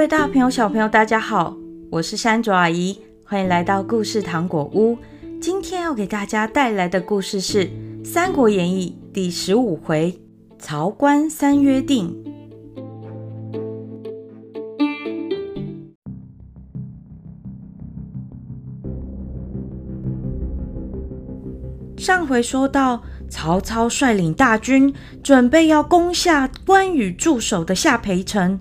[0.00, 1.54] 各位大朋友、小朋友，大家好，
[1.90, 4.96] 我是山卓阿姨，欢迎来到故事糖果屋。
[5.42, 7.66] 今天要给大家带来的故事是
[8.02, 10.18] 《三国演义》第十五回
[10.58, 12.16] “曹关三约定”。
[21.98, 28.58] 上回说到，曹操率领大军，准备要攻下关羽驻守的下邳城。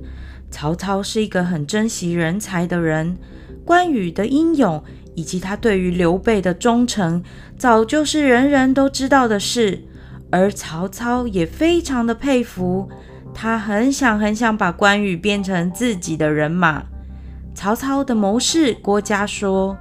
[0.51, 3.17] 曹操是一个很珍惜人才的人，
[3.63, 4.83] 关羽的英勇
[5.15, 7.23] 以及他对于刘备的忠诚，
[7.57, 9.83] 早就是人人都知道的事。
[10.31, 12.87] 而曹操也非常的佩服，
[13.33, 16.83] 他很想很想把关羽变成自己的人马。
[17.55, 19.75] 曹操的谋士郭嘉说：“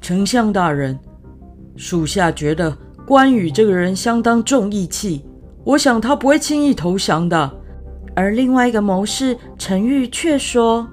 [0.00, 0.98] 丞相大人，
[1.76, 5.24] 属下觉得关羽这个人相当重义气，
[5.64, 7.50] 我想他不会轻易投降的。”
[8.14, 10.86] 而另外一个谋士陈玉却说：“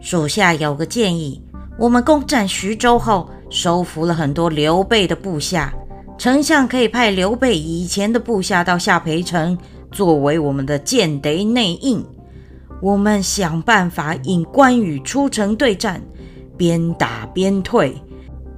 [0.00, 1.42] 属下有个建议，
[1.78, 5.74] 我们攻占徐州后，收服了很多刘备的部下，
[6.16, 9.58] 丞相可以派刘备以前的部下到下邳城，
[9.90, 12.04] 作为我们的间谍内应。
[12.80, 16.00] 我们想办法引关羽出城对战，
[16.56, 17.94] 边打边退，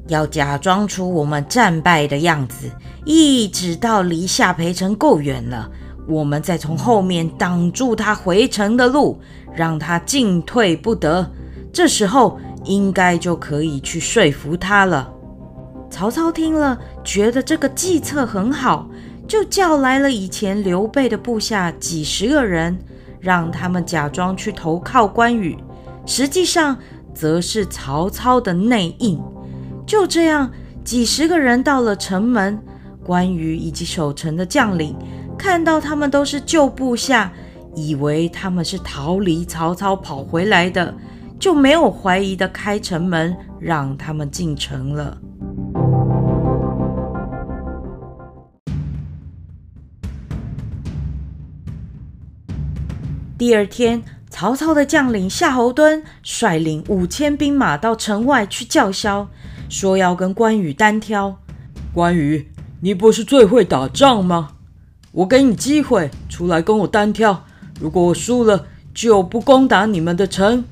[0.08, 2.70] 要假装出我们战败的样子，
[3.04, 5.70] 一直到离下邳城够远了。”
[6.06, 9.18] 我们再从后面挡住他回城的路，
[9.54, 11.30] 让他进退不得。
[11.72, 15.12] 这时候应该就可以去说服他了。
[15.90, 18.88] 曹操听了，觉得这个计策很好，
[19.26, 22.78] 就叫来了以前刘备的部下几十个人，
[23.20, 25.56] 让他们假装去投靠关羽，
[26.04, 26.76] 实际上
[27.14, 29.20] 则是曹操的内应。
[29.86, 30.50] 就这样，
[30.84, 32.58] 几十个人到了城门，
[33.04, 34.96] 关羽以及守城的将领。
[35.38, 37.32] 看到他们都是旧部下，
[37.74, 40.94] 以为他们是逃离曹操跑回来的，
[41.38, 45.18] 就没有怀疑的开城门让他们进城了。
[53.38, 59.28] 第二天，曹操的将领夏侯惇率领五千兵马到城外去叫嚣，
[59.68, 61.36] 说要跟关羽单挑。
[61.92, 62.50] 关羽，
[62.80, 64.55] 你不是最会打仗吗？
[65.16, 67.42] 我给你机会出来跟我单挑，
[67.80, 70.62] 如果我输了，就不攻打你们的城；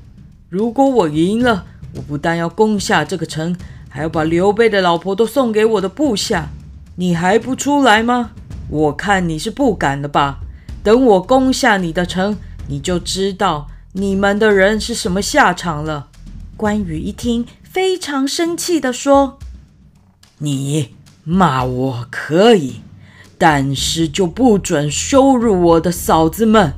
[0.49, 3.57] 如果我赢了，我不但要攻下这个城，
[3.89, 6.49] 还要把刘备的老婆都送给我的部下。
[6.97, 8.33] 你还不出来吗？
[8.69, 10.41] 我看你是不敢了吧？
[10.83, 16.09] 等我攻下你的城，你就知道你们的人是什么下场了。
[16.55, 19.39] 关羽一听，非常生气地说
[20.37, 22.81] ：“你骂我可以。”
[23.37, 26.73] 但是就不准羞辱我的嫂子们。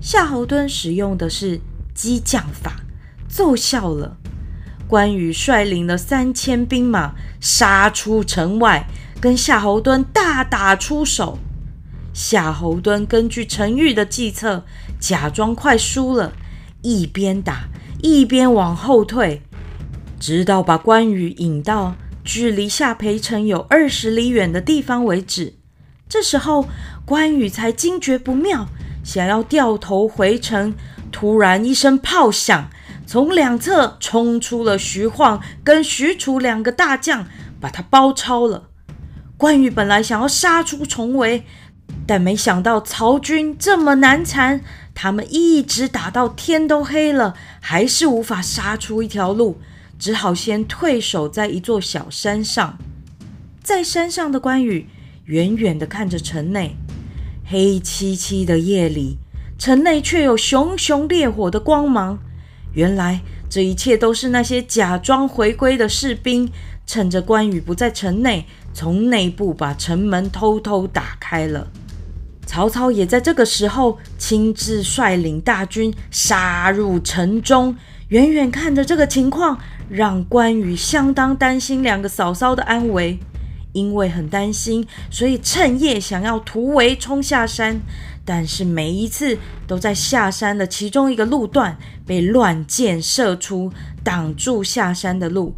[0.00, 1.60] 夏侯惇使用的是
[1.94, 2.80] 激将法，
[3.28, 4.16] 奏效了。
[4.86, 8.86] 关羽率领了三千兵马杀出城外，
[9.18, 11.38] 跟夏侯惇大打出手。
[12.12, 14.64] 夏侯惇根据陈玉的计策，
[15.00, 16.32] 假装快输了，
[16.82, 17.64] 一边打
[18.02, 19.42] 一边往后退，
[20.20, 21.96] 直到把关羽引到。
[22.24, 25.54] 距离下邳城有二十里远的地方为止，
[26.08, 26.66] 这时候
[27.04, 28.66] 关羽才惊觉不妙，
[29.04, 30.74] 想要掉头回城。
[31.12, 32.70] 突然一声炮响，
[33.06, 37.26] 从两侧冲出了徐晃跟许褚两个大将，
[37.60, 38.70] 把他包抄了。
[39.36, 41.44] 关羽本来想要杀出重围，
[42.06, 44.62] 但没想到曹军这么难缠，
[44.92, 49.60] 他们一直打到天都黑了，还是无法杀出一条路。
[49.98, 52.76] 只好先退守在一座小山上，
[53.62, 54.86] 在山上的关羽
[55.24, 56.76] 远远地看着城内，
[57.46, 59.18] 黑漆漆的夜里，
[59.58, 62.18] 城内却有熊熊烈火的光芒。
[62.72, 66.50] 原来这一切都是那些假装回归的士兵，
[66.84, 71.68] 趁着关羽不在城内，从内部把城门偷偷打开了。
[72.44, 77.74] 曹操也在这个时候亲自率领大军杀入城中。
[78.08, 79.58] 远远看着这个情况，
[79.88, 83.18] 让关羽相当担心两个嫂嫂的安危。
[83.72, 87.80] 因为很担心，所以趁夜想要突围冲下山，
[88.24, 89.36] 但是每一次
[89.66, 93.72] 都在下山的其中一个路段被乱箭射出，
[94.04, 95.56] 挡住下山的路。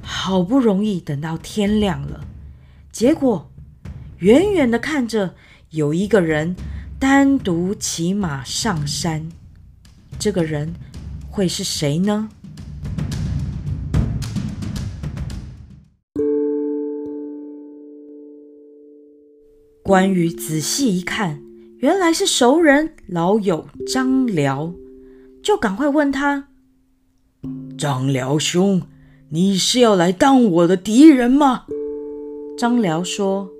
[0.00, 2.20] 好不容易等到天亮了，
[2.92, 3.50] 结果
[4.18, 5.34] 远远的看着
[5.70, 6.54] 有一个人
[7.00, 9.28] 单独骑马上山，
[10.20, 10.72] 这个人。
[11.34, 12.28] 会是谁呢？
[19.82, 21.42] 关羽仔细一看，
[21.78, 24.72] 原来是熟人老友张辽。
[25.42, 26.50] 就赶快问他
[27.76, 28.82] ：“张辽兄，
[29.30, 31.66] 你是要来当我的敌人吗？”
[32.56, 33.50] 张辽说：“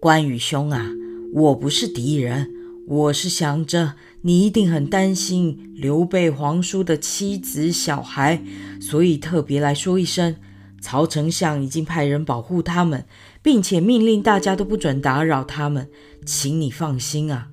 [0.00, 0.90] 关羽兄啊，
[1.34, 2.50] 我不是敌人，
[2.88, 8.42] 我是想着你一定很担心刘备皇叔的妻子小孩，
[8.80, 10.36] 所以特别来说一声。
[10.80, 13.04] 曹丞相已经派人保护他们，
[13.42, 15.88] 并且命令大家都不准打扰他们，
[16.24, 17.48] 请你放心啊。”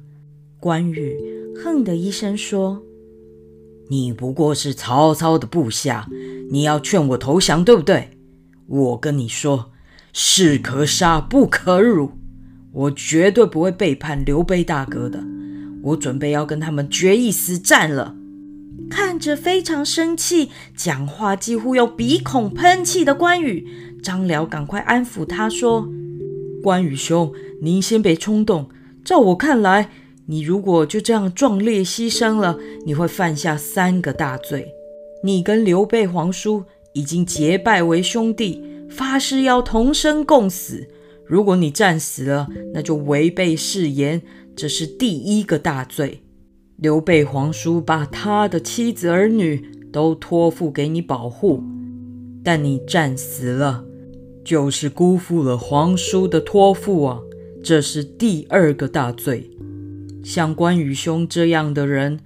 [0.59, 1.17] 关羽
[1.63, 2.83] 哼的一声说
[3.89, 6.07] ：“你不过是曹操的部下，
[6.51, 8.11] 你要劝我投降，对不对？
[8.67, 9.71] 我跟你说。”
[10.15, 12.11] 士可杀不可辱，
[12.73, 15.23] 我绝对不会背叛刘备大哥的。
[15.83, 18.15] 我准备要跟他们决一死战了。
[18.89, 23.67] 看着非常生气、讲话几乎要鼻孔喷气的关羽，
[24.01, 25.87] 张辽赶快安抚他说
[26.61, 27.31] ：“关羽兄，
[27.61, 28.69] 您先别冲动。
[29.05, 29.89] 照我看来，
[30.25, 34.67] 你如果就这样壮烈牺牲了，你会犯下三个大罪。
[35.23, 40.87] 你跟刘备皇叔已经结拜为兄弟。”发誓要同生共死，
[41.25, 44.21] 如果你战死了，那就违背誓言，
[44.55, 46.21] 这是第一个大罪。
[46.77, 51.63] 刘备皇叔把他的妻子儿女都托付给你保护，
[52.43, 53.85] 但你战死了，
[54.43, 57.21] 就是辜负了皇叔的托付啊，
[57.63, 59.49] 这是第二个大罪。
[60.23, 62.19] 像关羽兄这样的人，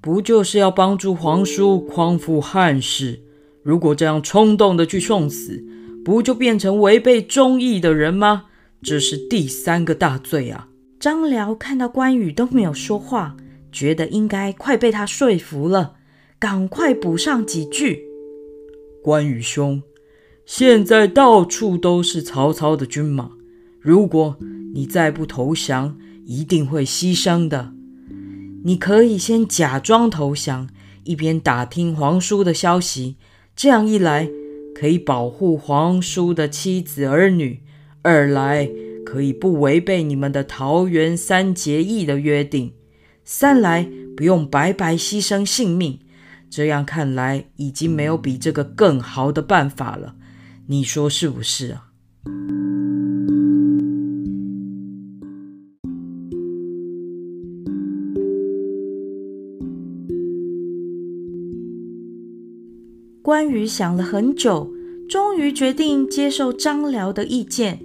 [0.00, 3.20] 不就是要帮助皇叔匡扶汉室？
[3.62, 5.62] 如果这样冲动的去送死，
[6.04, 8.46] 不就变成违背忠义的人吗？
[8.82, 10.68] 这是第三个大罪啊！
[10.98, 13.36] 张辽看到关羽都没有说话，
[13.70, 15.94] 觉得应该快被他说服了，
[16.38, 18.04] 赶快补上几句
[19.02, 19.82] ：“关羽兄，
[20.44, 23.30] 现在到处都是曹操的军马，
[23.80, 24.36] 如果
[24.74, 27.72] 你再不投降，一定会牺牲的。
[28.64, 30.68] 你可以先假装投降，
[31.04, 33.16] 一边打听皇叔的消息，
[33.54, 34.28] 这样一来。”
[34.82, 37.62] 可以保护皇叔的妻子儿女，
[38.02, 38.68] 二来
[39.06, 42.72] 可以不违背你们的桃园三结义的约定，
[43.24, 46.00] 三来不用白白牺牲性命。
[46.50, 50.16] 这样看来，已经没有比这个更好的办法了。
[50.66, 51.92] 你说是不是啊？
[63.22, 64.72] 关羽想了很久，
[65.08, 67.78] 终于决定接受张辽的意见，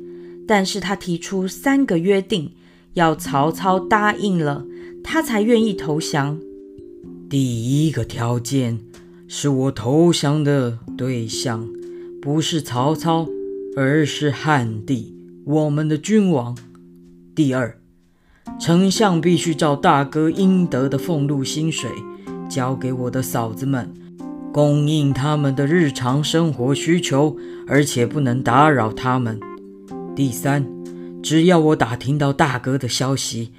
[0.48, 2.54] 但是他提出三个约定，
[2.96, 4.66] 要曹操答应了，
[5.04, 6.40] 他才愿意投降。
[7.30, 8.80] 第一个条件
[9.28, 11.70] 是我投降的对象
[12.20, 13.28] 不是曹操，
[13.76, 15.14] 而是汉帝，
[15.46, 16.58] 我们的君王。
[17.36, 17.80] 第二，
[18.60, 21.92] 丞相必须照大哥应得的俸禄薪水，
[22.50, 23.94] 交给我的嫂子们。
[24.58, 27.38] 供应他们的日常生活需求，
[27.68, 29.40] 而且不能打扰他们。
[30.16, 30.66] 第三，
[31.22, 33.52] 只要我打听到大哥的消息，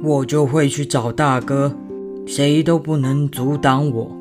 [0.00, 1.76] 我就会去找大哥，
[2.24, 4.16] 谁都不能阻挡我。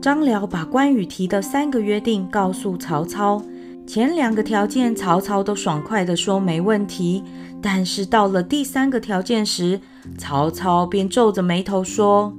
[0.00, 3.42] 张辽把关羽提的三个约定告诉曹操，
[3.88, 7.24] 前两个条件曹操都爽快地说没问题，
[7.60, 9.80] 但是到了第三个条件时，
[10.16, 12.32] 曹操便皱着眉头说：“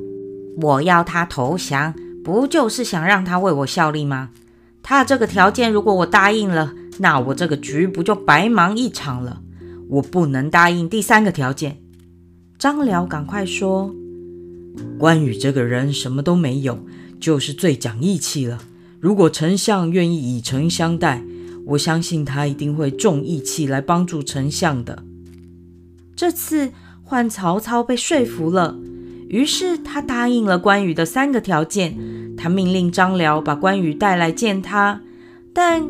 [0.63, 1.93] 我要他投降。”
[2.27, 4.31] 不就是想让他为我效力吗？
[4.83, 9.41] 他这个条件，如果我答应了，那我这个局不就白忙一场了？
[9.87, 11.77] 我不能答应第三个条件。
[12.59, 13.95] 张辽赶快说
[14.99, 16.85] ：“关羽这个人什么都没有，
[17.17, 18.59] 就是最讲义气了。
[18.99, 21.23] 如果丞相愿意以诚相待，
[21.67, 25.01] 我相信他一定会重义气来帮助丞相的。”
[26.13, 28.77] 这次换曹操被说服了。
[29.29, 31.97] 于是他答应了关羽的三个条件，
[32.37, 35.01] 他命令张辽把关羽带来见他，
[35.53, 35.83] 但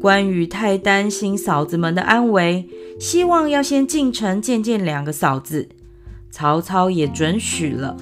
[0.00, 2.68] 关羽太担心嫂子们的安危，
[3.00, 5.68] 希望要先进城见见两个嫂子。
[6.30, 7.96] 曹操也准许了。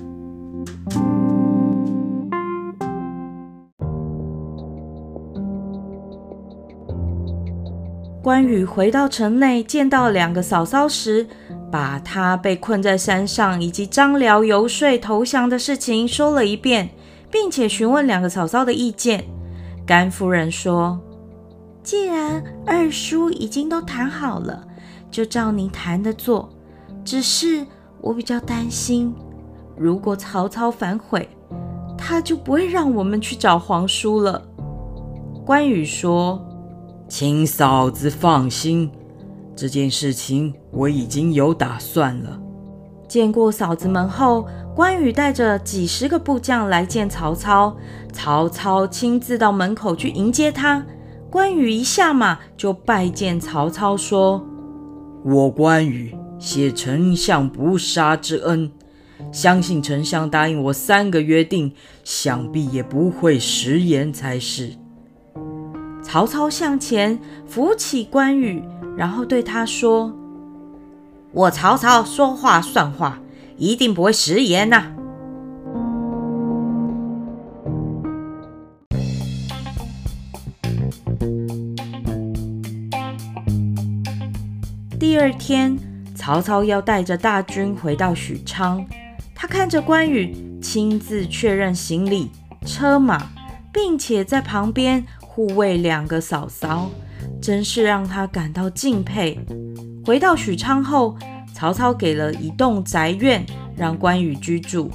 [8.33, 11.27] 关羽回到城内，见到两个嫂嫂时，
[11.71, 16.89] 把他被困在山上，以及张辽游说投降的事情说了一遍，
[17.31, 19.23] 并且询问两个嫂嫂的意见。
[19.85, 20.99] 甘夫人说
[21.85, 24.67] ：“既然二叔已经都谈好了，
[25.11, 26.49] 就照您谈的做。
[27.05, 27.67] 只是
[28.01, 29.15] 我比较担心，
[29.77, 31.29] 如果曹操反悔，
[31.99, 34.43] 他就不会让我们去找皇叔了。”
[35.45, 36.43] 关羽说
[37.14, 38.90] ：“请嫂子放心。”
[39.54, 42.40] 这件事情我已经有打算了。
[43.07, 47.76] 见过嫂子们后，关羽带着几十个部将来见曹操，
[48.14, 50.83] 曹操亲自到门口去迎接他。
[51.31, 54.42] 关羽一下马就拜见曹操，说
[55.23, 58.73] ：“我关羽谢丞相不杀之恩，
[59.31, 64.73] 相信丞相答应我三个约定，想必也不会食言才是。”
[66.12, 68.62] 曹操向前扶起关羽，
[68.99, 70.12] 然后对他说
[71.33, 73.19] ：“我曹操说话算话，
[73.57, 74.92] 一定不会食言呐、”
[85.00, 85.78] 第二天，
[86.14, 88.85] 曹操要带着大军回到许昌，
[89.35, 92.31] 他看着关羽，亲自确认行李、
[92.66, 93.31] 车马，
[93.73, 95.07] 并且在旁边。
[95.35, 96.91] 护卫两个嫂嫂，
[97.41, 99.41] 真是让他感到敬佩。
[100.05, 101.17] 回到许昌后，
[101.55, 103.43] 曹操给了一栋宅院
[103.75, 104.91] 让关羽居住。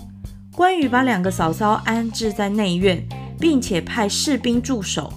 [0.56, 3.03] 关羽把两个嫂嫂安置在内院，
[3.39, 5.12] 并且派士兵驻守，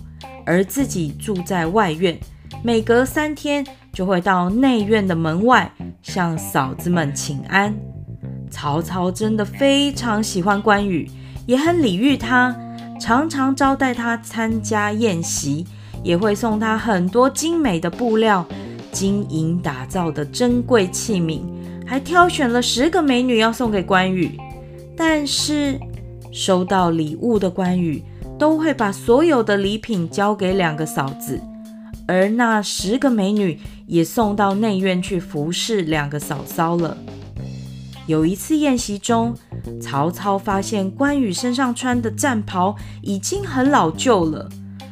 [0.46, 2.18] 而自己住在外院。
[2.64, 3.62] 每隔三天
[3.92, 7.74] 就会到内院的门外向嫂子们请安。
[8.50, 11.10] 曹操真的非常喜欢关羽，
[11.46, 12.56] 也很礼遇他。
[13.00, 15.66] 常常招待他参加宴席，
[16.04, 18.46] 也会送他很多精美的布料、
[18.92, 21.40] 金银打造的珍贵器皿，
[21.86, 24.38] 还挑选了十个美女要送给关羽。
[24.94, 25.80] 但是
[26.30, 28.02] 收到礼物的关羽
[28.38, 31.40] 都会把所有的礼品交给两个嫂子，
[32.06, 36.96] 而那十个美女也送到内院去服侍两个嫂嫂了。
[38.10, 39.32] 有一次宴席中，
[39.80, 44.48] 曹操发现关羽身上穿的战袍已经很老旧了，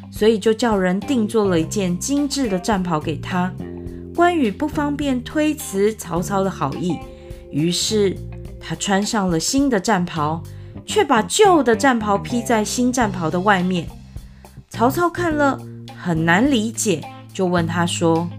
[0.08, 3.52] 所以就叫人定做了一件精致的战袍给他。
[4.14, 6.96] 关羽不方便推辞曹操的好意，
[7.50, 8.16] 于是
[8.60, 10.40] 他穿上了新的战袍，
[10.86, 13.88] 却把旧的战袍披在新战袍的外面。
[14.70, 15.60] 曹操看了
[16.00, 17.02] 很难理解，
[17.34, 18.30] 就问他说：“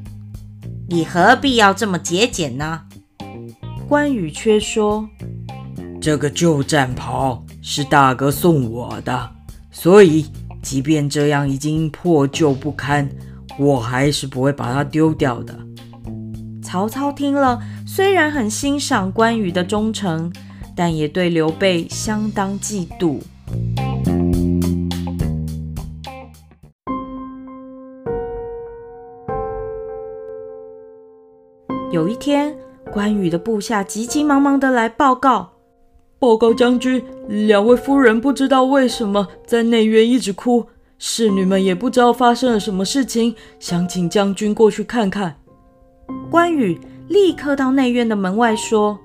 [0.87, 2.83] 你何必要这么节俭呢？”
[3.89, 5.09] 关羽却说
[5.99, 9.31] ：“这个旧战袍是大哥送我的，
[9.71, 10.27] 所以
[10.61, 13.09] 即便这样已经破旧不堪，
[13.57, 15.57] 我还是不会把它丢掉的。”
[16.61, 20.31] 曹操听了，虽然很欣赏关羽的忠诚，
[20.75, 23.19] 但也对刘备相当嫉妒。
[31.91, 32.55] 有一天，
[32.91, 35.51] 关羽的部下急急忙忙的来报告
[36.17, 40.65] ：“报告将军，两位夫人不知道为什么在内院一直哭，
[40.97, 45.35] 侍女们也不知道发生了什么事情，想请将军过去看看。”
[46.31, 48.97] 关羽立刻到内院的门外说：“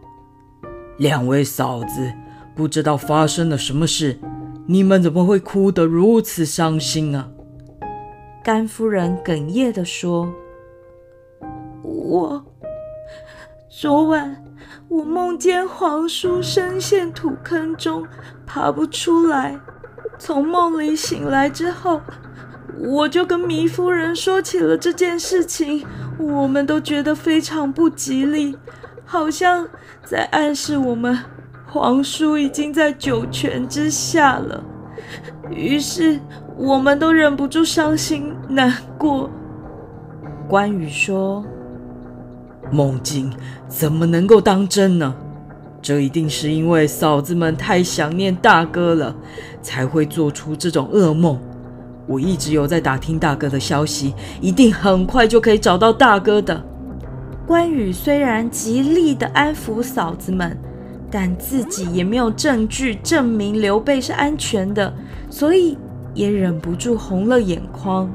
[0.96, 2.10] 两位嫂子，
[2.54, 4.18] 不知道发生了什么事，
[4.66, 7.28] 你们怎么会哭得如此伤心啊？”
[8.42, 10.32] 甘夫人哽咽地说
[11.84, 12.42] ：“我……”
[13.76, 14.36] 昨晚
[14.88, 18.06] 我梦见皇叔深陷土坑中，
[18.46, 19.58] 爬不出来。
[20.16, 22.00] 从梦里醒来之后，
[22.78, 25.84] 我就跟糜夫人说起了这件事情。
[26.20, 28.56] 我们都觉得非常不吉利，
[29.04, 29.68] 好像
[30.04, 31.18] 在暗示我们
[31.66, 34.62] 皇叔已经在九泉之下了。
[35.50, 36.20] 于是
[36.56, 39.28] 我们都忍不住伤心难过。
[40.48, 41.44] 关羽说。
[42.74, 43.32] 梦境
[43.68, 45.14] 怎么能够当真呢？
[45.80, 49.14] 这一定是因为嫂子们太想念大哥了，
[49.62, 51.38] 才会做出这种噩梦。
[52.06, 56.62] 我一直有在打听大哥的消息，一定很快就可以找到大哥的。
[57.46, 60.58] 关羽虽然极力的安抚嫂子们，
[61.10, 64.92] 但自己也没有证据证明刘备是安全的，
[65.30, 65.78] 所以
[66.14, 68.10] 也忍不住红了眼眶。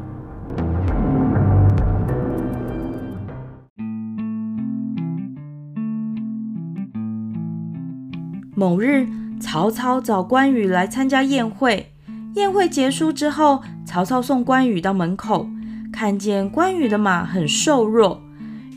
[8.60, 9.08] 某日，
[9.40, 11.94] 曹操找关羽来参加宴会。
[12.36, 15.48] 宴会结束之后，曹操送关羽到门口，
[15.94, 18.22] 看见关羽的马很瘦弱，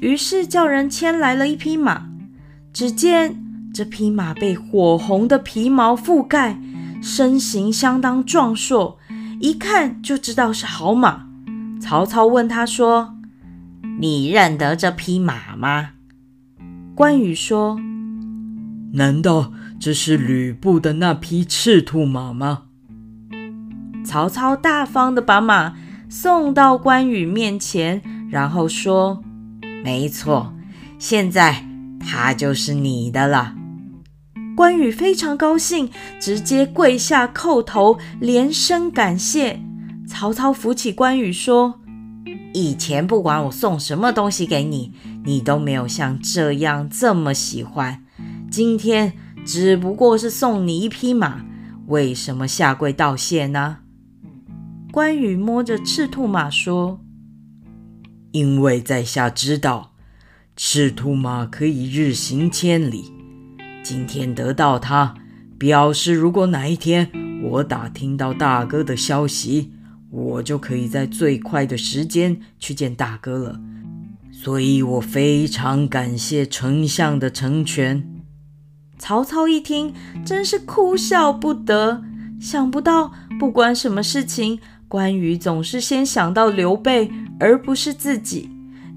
[0.01, 2.07] 于是叫人牵来了一匹马。
[2.73, 3.37] 只见
[3.75, 6.61] 这匹马被火红的皮毛覆盖，
[7.03, 8.97] 身形相当壮硕，
[9.41, 11.27] 一看就知道是好马。
[11.81, 13.17] 曹操问他说
[13.99, 15.91] ：“你认得这匹马吗？”
[16.95, 17.81] 关羽说
[18.95, 22.67] ：“难道？”这是吕布的那匹赤兔马吗？
[24.07, 25.75] 曹操大方地把马
[26.09, 29.25] 送到关羽面前，然后说
[29.83, 30.55] ：“没错，
[31.01, 31.67] 现在
[31.99, 33.57] 它就是你的了。”
[34.55, 39.61] 关羽非常高兴，直接跪下叩头，连声感谢。
[40.07, 41.81] 曹操扶起关羽说
[42.55, 44.93] ：“以前不管我送什么东西给你，
[45.25, 48.05] 你都没有像这样这么喜欢。
[48.49, 51.45] 今天只不过是送你一匹马，
[51.87, 53.79] 为什么下跪道谢呢？”
[54.93, 57.01] 关羽摸着赤兔马说
[58.33, 59.95] ：“因为在下知道，
[60.55, 63.13] 赤兔马可以日行千里。
[63.83, 65.15] 今天得到它，
[65.59, 67.11] 表示如果哪一天
[67.43, 69.73] 我打听到大哥的消息，
[70.11, 73.61] 我就可以在最快的时间去见大哥了。
[74.31, 78.07] 所以我非常感谢丞相的成全。”
[78.99, 79.95] 曹操一听，
[80.25, 82.03] 真是哭笑不得。
[82.41, 84.61] 想不到，不管什么事情。
[84.89, 88.51] 关羽总是先想到刘备，而不是自己，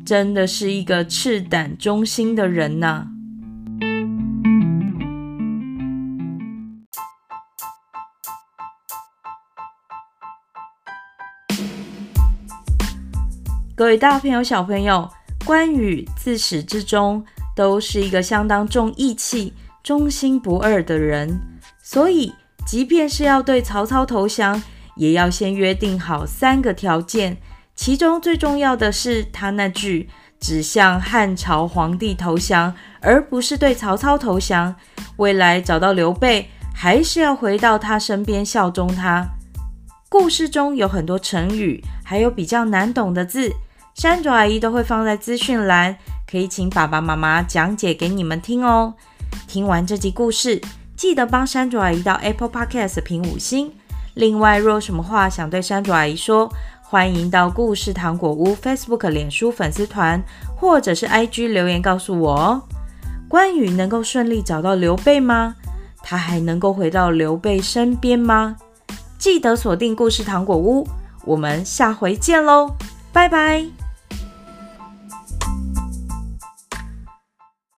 [0.06, 3.08] 真的是一个赤胆忠心的人呐、
[13.74, 15.10] 各位大朋友、小朋友，
[15.46, 17.24] 关羽自始至终
[17.56, 19.54] 都是一个相当重义气、
[19.86, 21.40] 忠心不二的人，
[21.84, 22.34] 所以
[22.66, 24.64] 即便是要对曹操投降。
[24.96, 27.38] 也要先约定好三个条件，
[27.76, 34.74] 其中最重要的是他那句只向汉朝皇帝投降，而不是对曹操投降。
[35.18, 39.28] 未来找到刘备，还是要回到他身边效忠他。
[40.10, 43.54] 故事中有很多成语，还有比较难懂的字，
[43.94, 48.94] 山卓阿姨都会放在资讯栏，可以请爸爸妈妈讲解给你们听哦。
[49.48, 50.62] 听完这集故事，
[50.96, 53.72] 记得帮珊卓阿姨到 Apple Podcast 评五星。
[54.16, 60.22] 另外，若有什么话想对珊卓阿姨说，欢迎到故事糖果屋 Facebook、脸书粉丝团，
[60.56, 62.62] 或者是 IG 留言告诉我哦。
[63.28, 65.56] 关羽能够顺利找到刘备吗？
[66.02, 68.58] 他还能够回到刘备身边吗？
[69.18, 70.88] 记得锁定故事糖果屋，
[71.26, 72.76] 我们下回见喽，
[73.12, 73.85] 拜拜。